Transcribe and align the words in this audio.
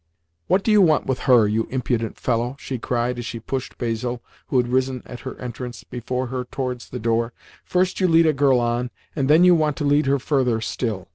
"What 0.47 0.63
do 0.63 0.71
you 0.71 0.81
want 0.81 1.05
with 1.05 1.19
her, 1.29 1.47
you 1.47 1.67
impudent 1.69 2.17
fellow?" 2.19 2.55
she 2.57 2.79
cried 2.79 3.19
as 3.19 3.25
she 3.27 3.39
pushed 3.39 3.77
Basil 3.77 4.19
(who 4.47 4.57
had 4.57 4.67
risen 4.67 5.03
at 5.05 5.19
her 5.19 5.35
entrance) 5.37 5.83
before 5.83 6.25
her 6.33 6.45
towards 6.45 6.89
the 6.89 6.97
door. 6.97 7.33
"First 7.63 7.99
you 7.99 8.07
lead 8.07 8.25
a 8.25 8.33
girl 8.33 8.59
on, 8.59 8.89
and 9.15 9.29
then 9.29 9.43
you 9.43 9.53
want 9.53 9.77
to 9.77 9.85
lead 9.85 10.07
her 10.07 10.17
further 10.17 10.59
still. 10.59 11.07